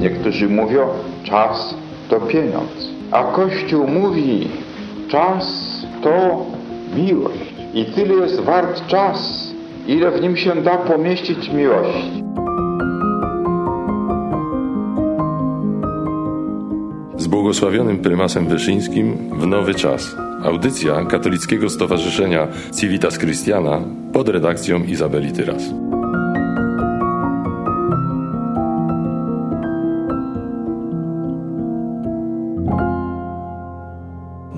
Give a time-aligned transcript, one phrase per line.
[0.00, 0.86] Niektórzy mówią,
[1.22, 1.74] czas
[2.08, 2.88] to pieniądz.
[3.10, 4.48] A Kościół mówi,
[5.08, 5.46] czas
[6.02, 6.46] to
[6.96, 7.54] miłość.
[7.74, 9.50] I tyle jest wart czas,
[9.86, 12.22] ile w nim się da pomieścić miłości.
[17.16, 20.16] Z błogosławionym prymasem Wyszyńskim w nowy czas.
[20.44, 22.48] Audycja Katolickiego Stowarzyszenia
[22.80, 23.80] Civitas Christiana
[24.12, 25.62] pod redakcją Izabeli Tyras.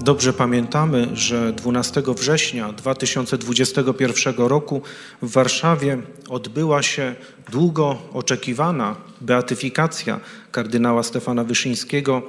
[0.02, 4.82] Dobrze pamiętamy, że 12 września 2021 roku
[5.22, 7.14] w Warszawie odbyła się
[7.50, 10.20] długo oczekiwana beatyfikacja
[10.52, 12.22] kardynała Stefana Wyszyńskiego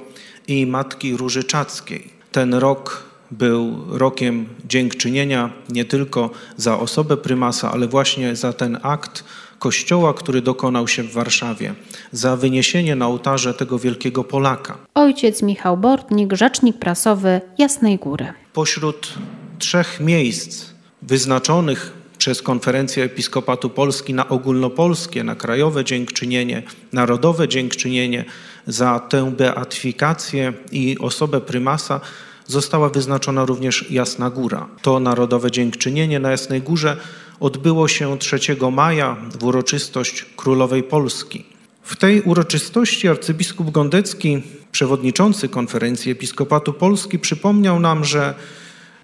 [0.48, 2.10] i matki Róży Czackiej.
[2.32, 9.24] Ten rok był rokiem dziękczynienia nie tylko za osobę prymasa, ale właśnie za ten akt
[9.58, 11.74] kościoła, który dokonał się w Warszawie,
[12.12, 14.78] za wyniesienie na ołtarze tego wielkiego Polaka.
[14.94, 18.32] Ojciec Michał Bortnik, rzecznik prasowy Jasnej Góry.
[18.52, 19.14] Pośród
[19.58, 20.64] trzech miejsc
[21.02, 28.24] wyznaczonych przez Konferencję Episkopatu Polski na ogólnopolskie, na krajowe dziękczynienie, narodowe dziękczynienie
[28.66, 32.00] za tę beatyfikację i osobę prymasa
[32.46, 34.68] została wyznaczona również Jasna Góra.
[34.82, 36.96] To narodowe dziękczynienie na Jasnej Górze
[37.40, 38.38] odbyło się 3
[38.72, 41.44] maja w uroczystość Królowej Polski.
[41.82, 48.34] W tej uroczystości arcybiskup Gondecki, przewodniczący Konferencji Episkopatu Polski, przypomniał nam, że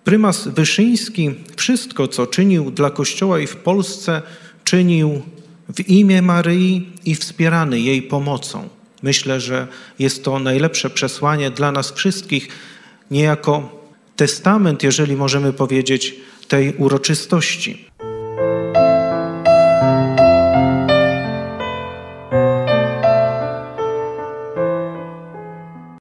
[0.04, 4.22] prymas Wyszyński wszystko, co czynił dla Kościoła i w Polsce,
[4.64, 5.22] czynił
[5.74, 8.68] w imię Maryi i wspierany jej pomocą.
[9.02, 9.66] Myślę, że
[9.98, 12.48] jest to najlepsze przesłanie dla nas wszystkich,
[13.10, 13.80] niejako
[14.16, 16.14] testament, jeżeli możemy powiedzieć,
[16.48, 17.89] tej uroczystości.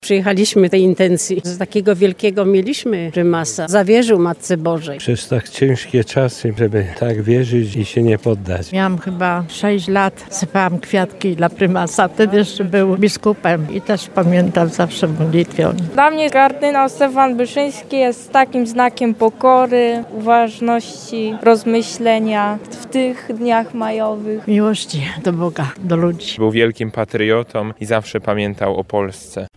[0.10, 1.42] Przyjechaliśmy tej intencji.
[1.44, 3.68] Z takiego wielkiego mieliśmy prymasa.
[3.68, 4.98] Zawierzył Matce Bożej.
[5.00, 8.72] Przez tak ciężkie czasy, żeby tak wierzyć i się nie poddać.
[8.72, 12.08] Miałam chyba 6 lat, sypałam kwiatki dla prymasa.
[12.08, 15.74] Wtedy jeszcze był biskupem i też pamiętam zawsze modlitwę.
[15.94, 24.48] Dla mnie kardynał Stefan Wyszyński jest takim znakiem pokory, uważności, rozmyślenia w tych dniach majowych.
[24.48, 26.36] Miłości do Boga, do ludzi.
[26.38, 29.48] Był wielkim patriotą i zawsze pamiętał o Polsce.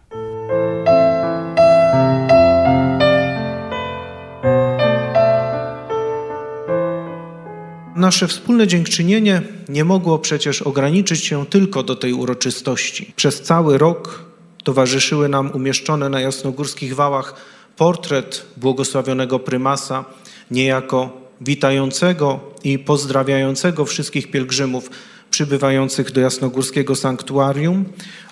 [7.96, 13.12] Nasze wspólne dziękczynienie nie mogło przecież ograniczyć się tylko do tej uroczystości.
[13.16, 14.24] Przez cały rok
[14.64, 17.34] towarzyszyły nam umieszczone na jasnogórskich wałach
[17.76, 20.04] portret błogosławionego prymasa,
[20.50, 21.10] niejako
[21.40, 24.90] witającego i pozdrawiającego wszystkich pielgrzymów
[25.30, 27.84] przybywających do jasnogórskiego sanktuarium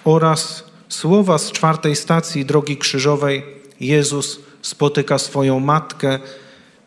[0.04, 3.42] oraz słowa z czwartej stacji Drogi Krzyżowej
[3.80, 6.18] Jezus spotyka swoją matkę,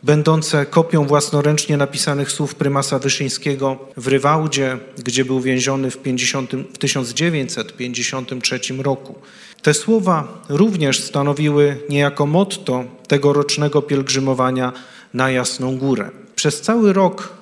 [0.03, 6.77] będące kopią własnoręcznie napisanych słów prymasa Wyszyńskiego w Rywałdzie, gdzie był więziony w, 50, w
[6.77, 9.15] 1953 roku.
[9.61, 14.73] Te słowa również stanowiły niejako motto tegorocznego pielgrzymowania
[15.13, 16.11] na Jasną Górę.
[16.35, 17.33] Przez cały rok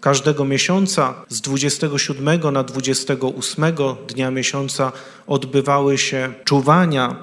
[0.00, 3.64] każdego miesiąca z 27 na 28
[4.08, 4.92] dnia miesiąca
[5.26, 7.16] odbywały się czuwania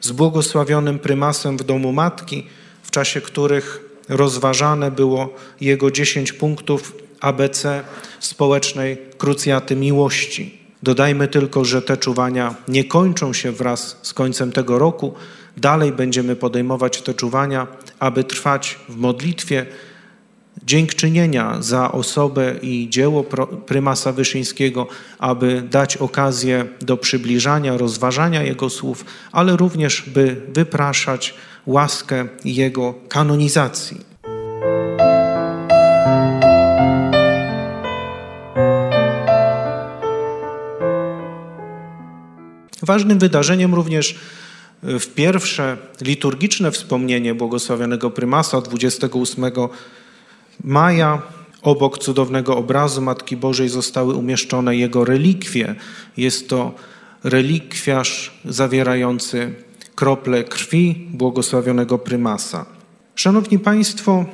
[0.00, 2.46] z błogosławionym prymasem w domu matki,
[2.82, 7.82] w czasie których rozważane było jego 10 punktów ABC
[8.20, 10.58] społecznej krucjaty miłości.
[10.82, 15.14] Dodajmy tylko, że te czuwania nie kończą się wraz z końcem tego roku.
[15.56, 17.66] Dalej będziemy podejmować te czuwania,
[17.98, 19.66] aby trwać w modlitwie
[20.64, 23.24] dziękczynienia za osobę i dzieło
[23.66, 24.86] prymasa Wyszyńskiego,
[25.18, 31.34] aby dać okazję do przybliżania, rozważania jego słów, ale również by wypraszać
[31.66, 34.00] łaskę jego kanonizacji.
[42.82, 44.18] Ważnym wydarzeniem również
[44.82, 49.44] w pierwsze liturgiczne wspomnienie błogosławionego prymasa 28
[50.64, 51.22] maja
[51.62, 55.74] obok cudownego obrazu Matki Bożej zostały umieszczone jego relikwie.
[56.16, 56.74] Jest to
[57.24, 59.54] relikwiarz zawierający
[59.94, 62.66] krople krwi błogosławionego prymasa.
[63.14, 64.24] Szanowni Państwo,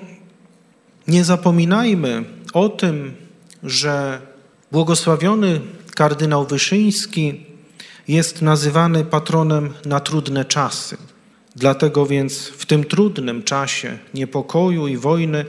[1.08, 3.14] nie zapominajmy o tym,
[3.62, 4.20] że
[4.72, 5.60] błogosławiony
[5.94, 7.46] kardynał Wyszyński
[8.08, 10.96] jest nazywany patronem na trudne czasy.
[11.56, 15.44] Dlatego więc w tym trudnym czasie niepokoju i wojny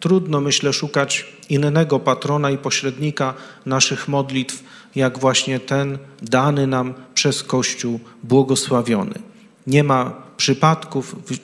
[0.00, 3.34] trudno, myślę, szukać innego patrona i pośrednika
[3.66, 4.62] naszych modlitw
[4.94, 9.14] jak właśnie ten dany nam przez Kościół błogosławiony.
[9.66, 11.38] Nie ma przypadków w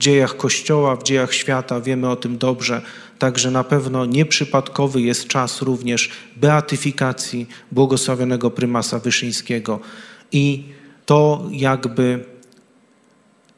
[0.00, 2.82] dziejach Kościoła, w dziejach świata, wiemy o tym dobrze,
[3.18, 9.80] także na pewno nieprzypadkowy jest czas również beatyfikacji błogosławionego prymasa Wyszyńskiego
[10.32, 10.64] i
[11.06, 12.24] to jakby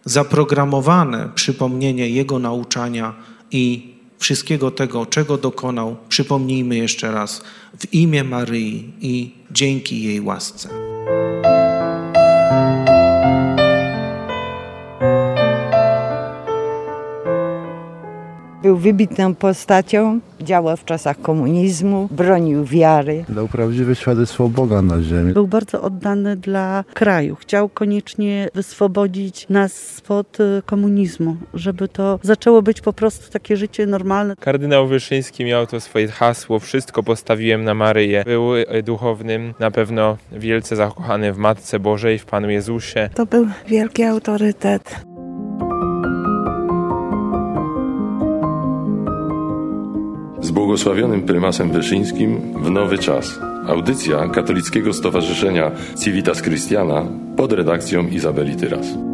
[0.05, 3.15] zaprogramowane przypomnienie jego nauczania
[3.51, 3.94] i
[4.25, 7.43] wszystkiego tego, czego dokonał, przypomnijmy jeszcze raz
[7.79, 10.94] w imię Maryi i dzięki jej łasce.
[18.75, 23.25] Był wybitną postacią, działał w czasach komunizmu, bronił wiary.
[23.29, 25.33] Dał prawdziwe świadectwo Boga na ziemi.
[25.33, 27.37] Był bardzo oddany dla kraju.
[27.37, 33.87] Chciał koniecznie wyswobodzić nas spod y, komunizmu, żeby to zaczęło być po prostu takie życie
[33.87, 34.37] normalne.
[34.37, 38.23] Kardynał Wyszyński miał to swoje hasło, wszystko postawiłem na Maryję.
[38.27, 43.11] Był e, duchownym, na pewno wielce zakochany w Matce Bożej, w Panu Jezusie.
[43.15, 45.14] To był wielki autorytet.
[50.55, 53.39] Błogosławionym prymasem Wyszyńskim w nowy czas.
[53.69, 55.71] Audycja Katolickiego Stowarzyszenia
[56.05, 57.07] Civitas Christiana
[57.37, 59.14] pod redakcją Izabeli Tyras.